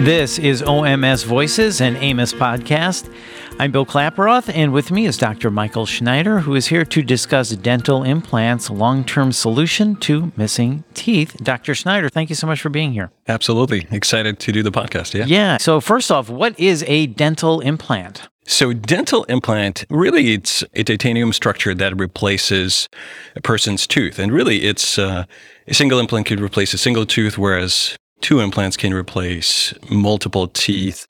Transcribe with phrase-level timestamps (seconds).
[0.00, 3.14] This is OMS Voices and AAOMS Podcast.
[3.58, 5.50] I'm Bill Klaproth, and with me is Dr.
[5.50, 11.36] Michael Shnayder, who is here to discuss dental implants, long term solution to missing teeth.
[11.42, 11.74] Dr.
[11.74, 13.10] Shnayder, thank you so much for being here.
[13.28, 13.86] Absolutely.
[13.90, 15.12] Excited to do the podcast.
[15.12, 15.26] Yeah.
[15.26, 15.58] Yeah.
[15.58, 18.26] So, first off, what is a dental implant?
[18.46, 22.88] So, dental implant really it's a titanium structure that replaces
[23.36, 25.26] a person's tooth, and really it's uh,
[25.68, 31.06] a single implant could replace a single tooth, whereas two implants can replace multiple teeth.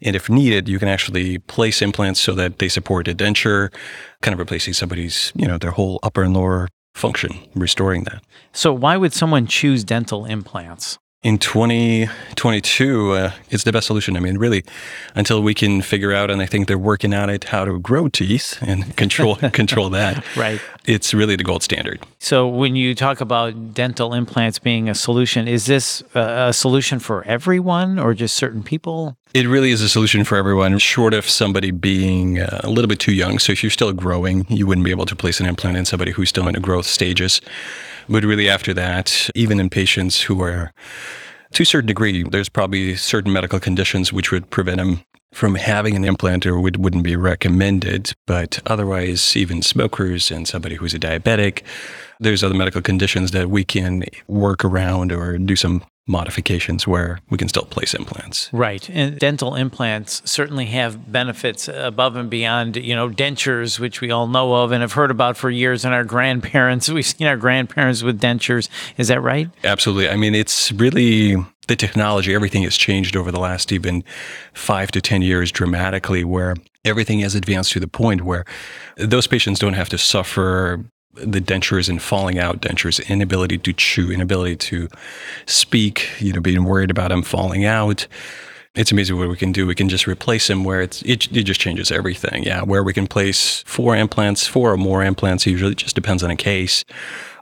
[0.00, 3.72] And if needed, you can actually place implants so that they support a denture,
[4.20, 8.22] kind of replacing somebody's, you know, their whole upper and lower function, restoring that.
[8.52, 10.98] So, why would someone choose dental implants?
[11.22, 14.16] In 2022, uh, it's the best solution.
[14.16, 14.64] I mean, really,
[15.14, 18.08] until we can figure out, and I think they're working on it, how to grow
[18.08, 20.24] teeth and control control that.
[20.36, 20.60] Right.
[20.84, 22.04] It's really the gold standard.
[22.18, 27.22] So, when you talk about dental implants being a solution, is this a, solution for
[27.24, 29.16] everyone or just certain people?
[29.32, 32.98] It really is a solution for everyone, short of somebody being uh, a little bit
[32.98, 33.38] too young.
[33.38, 36.10] So, if you're still growing, you wouldn't be able to place an implant in somebody
[36.10, 37.40] who's still in the growth stages.
[38.08, 40.72] But really, after that, even in patients who are
[41.52, 45.96] to a certain degree, there's probably certain medical conditions which would prevent them from having
[45.96, 48.12] an implant or would, wouldn't be recommended.
[48.26, 51.62] But otherwise, even smokers and somebody who's a diabetic,
[52.20, 57.38] there's other medical conditions that we can work around or do some modifications where we
[57.38, 58.50] can still place implants.
[58.52, 58.88] Right.
[58.90, 64.26] And dental implants certainly have benefits above and beyond, you know, dentures, which we all
[64.26, 65.84] know of and have heard about for years.
[65.84, 68.68] And our grandparents, we've seen our grandparents with dentures.
[68.96, 69.48] Is that right?
[69.62, 70.08] Absolutely.
[70.08, 71.36] I mean, it's really
[71.68, 74.02] the technology, everything has changed over the last even
[74.52, 78.44] five to 10 years dramatically, where everything has advanced to the point where
[78.96, 84.10] those patients don't have to suffer the dentures and falling out dentures, inability to chew,
[84.10, 84.88] inability to
[85.46, 88.06] speak, you know, being worried about them falling out.
[88.74, 89.66] It's amazing what we can do.
[89.66, 92.44] We can just replace them where it's it, it just changes everything.
[92.44, 95.46] Yeah, where we can place four implants, four or more implants.
[95.46, 96.82] Usually, just depends on a case,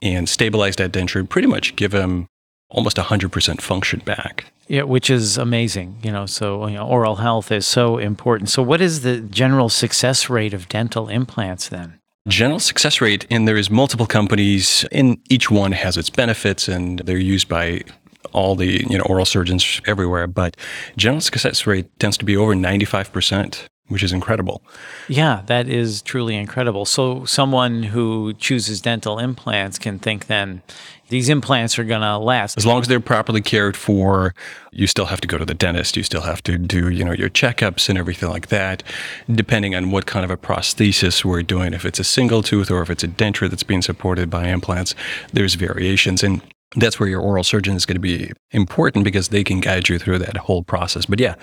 [0.02, 1.28] and stabilize that denture.
[1.28, 2.26] Pretty much give them
[2.70, 4.46] almost 100% function back.
[4.66, 5.98] Yeah, which is amazing.
[6.02, 8.50] You know, so you know, oral health is so important.
[8.50, 11.99] So, what is the general success rate of dental implants then?
[12.28, 17.16] General success rate, and there's multiple companies, and each one has its benefits, and they're
[17.16, 17.82] used by
[18.32, 20.26] all the you know oral surgeons everywhere.
[20.26, 20.56] But
[20.96, 24.62] general success rate tends to be over 95 percent which is incredible.
[25.08, 26.84] Yeah, that is truly incredible.
[26.86, 30.62] So, someone who chooses dental implants can think then
[31.08, 32.56] these implants are going to last.
[32.56, 34.32] As long as they're properly cared for,
[34.70, 35.96] you still have to go to the dentist.
[35.96, 38.84] You still have to do, you know, your checkups and everything like that,
[39.30, 41.74] depending on what kind of a prosthesis we're doing.
[41.74, 44.94] If it's a single tooth or if it's a denture that's being supported by implants,
[45.32, 46.22] there's variations.
[46.22, 46.42] And
[46.76, 49.98] that's where your oral surgeon is going to be important because they can guide you
[49.98, 51.06] through that whole process.
[51.06, 51.34] But yeah,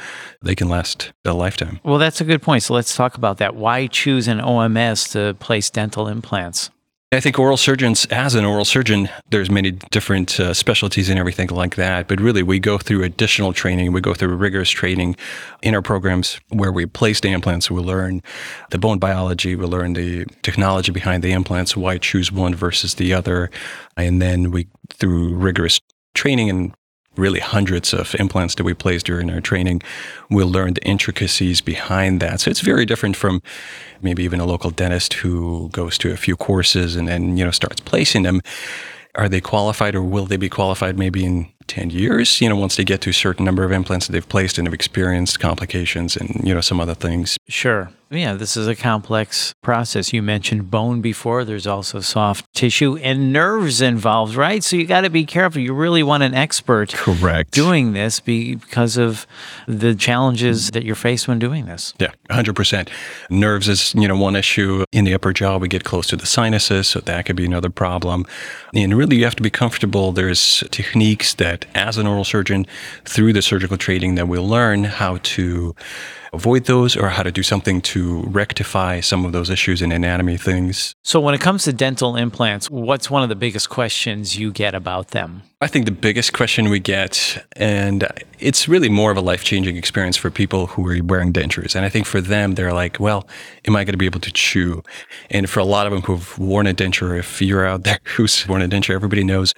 [0.41, 1.79] they can last a lifetime.
[1.83, 2.63] Well, that's a good point.
[2.63, 3.55] So let's talk about that.
[3.55, 6.69] Why choose an OMS to place dental implants?
[7.13, 11.47] I think oral surgeons, as an oral surgeon, there's many different uh, specialties and everything
[11.47, 12.09] like that.
[12.09, 13.93] But really, we go through additional training.
[13.93, 15.15] We go through rigorous training
[15.61, 17.71] in our programs where we place the implants.
[17.71, 18.21] We learn
[18.71, 19.55] the bone biology.
[19.55, 23.51] We learn the technology behind the implants, why choose one versus the other.
[23.95, 25.79] And then we, through rigorous
[26.13, 26.73] training and
[27.17, 29.81] really hundreds of implants that we place during our training.
[30.29, 32.41] We'll learn the intricacies behind that.
[32.41, 33.41] So it's very different from
[34.01, 37.51] maybe even a local dentist who goes to a few courses and then, you know,
[37.51, 38.41] starts placing them.
[39.15, 42.75] Are they qualified or will they be qualified maybe in 10 years, you know, once
[42.75, 46.15] they get to a certain number of implants that they've placed and have experienced complications
[46.15, 47.37] and, you know, some other things?
[47.47, 47.89] Sure.
[48.09, 50.13] Yeah, this is a complex process.
[50.13, 51.43] You mentioned bone before.
[51.43, 54.63] There's also soft tissue and nerves involved, right?
[54.63, 55.61] So you got to be careful.
[55.61, 59.27] You really want an expert correct doing this because of
[59.67, 61.93] the challenges that you're faced when doing this.
[61.99, 62.89] Yeah, 100%.
[63.29, 65.57] Nerves is, you know, one issue in the upper jaw.
[65.57, 68.25] We get close to the sinuses, so that could be another problem.
[68.73, 70.13] And really you have to be comfortable.
[70.13, 72.67] There's techniques that as an oral surgeon
[73.03, 75.75] through the surgical training that we'll learn how to
[76.33, 80.37] avoid those or how to do something to rectify some of those issues in anatomy
[80.37, 80.93] things.
[81.03, 84.75] So, when it comes to dental implants, what's one of the biggest questions you get
[84.75, 85.43] about them?
[85.59, 88.07] I think the biggest question we get, and
[88.37, 91.75] it's really more of a life changing experience for people who are wearing dentures.
[91.75, 93.27] And I think for them, they're like, well,
[93.65, 94.83] am I going to be able to chew?
[95.31, 98.47] And for a lot of them who've worn a denture, if you're out there who's
[98.47, 99.55] worn a denture, everybody knows,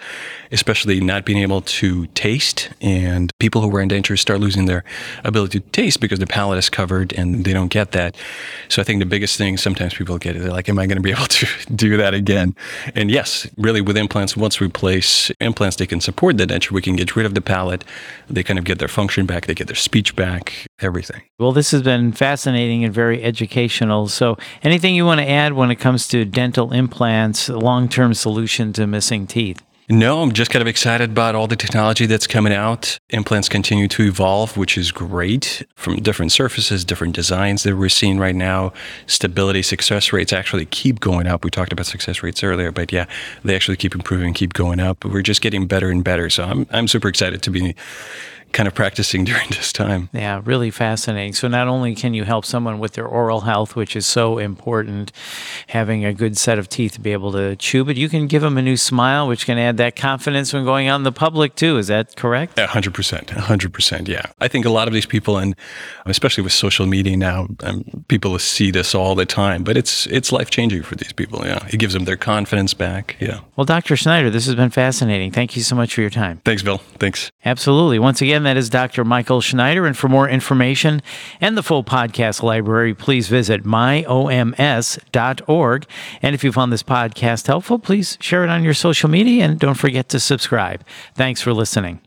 [0.54, 2.70] especially not being able to taste.
[2.80, 4.86] And people who wear dentures start losing their
[5.26, 8.16] ability to taste because the palate is covered and they don't get that.
[8.70, 11.02] So I think the biggest thing sometimes people get they're like, am I going to
[11.02, 12.56] be able to do that again?
[12.96, 16.72] And yes, really with implants, once we place implants, they can support the denture.
[16.72, 17.84] We can get rid of the palate.
[18.30, 19.48] They kind of get their function back.
[19.48, 21.22] They get their speech back, everything.
[21.40, 24.08] Well, this has been fascinating and very educational.
[24.08, 28.88] So anything you want to add when it comes to dental implants, long-term solution to
[28.88, 29.62] missing teeth?
[29.92, 33.00] No, I'm just kind of excited about all the technology that's coming out.
[33.10, 38.20] Implants continue to evolve, which is great from different surfaces, different designs that we're seeing
[38.20, 38.72] right now.
[39.08, 41.44] Stability, success rates actually keep going up.
[41.44, 43.08] We talked about success rates earlier, but yeah,
[43.44, 45.04] they actually keep improving, keep going up.
[45.04, 46.30] We're just getting better and better.
[46.30, 47.74] So I'm, I'm super excited to be
[48.52, 50.10] kind of practicing during this time.
[50.14, 51.34] Yeah, really fascinating.
[51.34, 55.12] So not only can you help someone with their oral health, which is so important,
[55.68, 58.42] having a good set of teeth to be able to chew, but you can give
[58.42, 61.56] them a new smile, which can add that confidence when going out in the public
[61.56, 61.78] too.
[61.78, 62.58] Is that correct?
[62.60, 64.08] A hundred percent, hundred percent.
[64.08, 65.56] Yeah, I think a lot of these people, and
[66.06, 69.64] especially with social media now, um, people see this all the time.
[69.64, 71.46] But it's it's life changing for these people.
[71.46, 73.16] Yeah, it gives them their confidence back.
[73.20, 73.42] Yeah.
[73.56, 73.96] Well, Dr.
[73.96, 75.32] Shnayder, this has been fascinating.
[75.32, 76.42] Thank you so much for your time.
[76.46, 76.80] Thanks, Bill.
[77.00, 77.32] Thanks.
[77.46, 78.00] Absolutely.
[78.00, 78.39] Once again.
[78.40, 79.04] Again, that is Dr.
[79.04, 79.86] Michael Shnayder.
[79.86, 81.02] And for more information
[81.42, 84.16] and the full podcast library, please visit myoms.org.
[86.22, 89.60] And if you found this podcast helpful, please share it on your social media and
[89.60, 90.86] don't forget to subscribe.
[91.16, 92.00] Thanks for listening.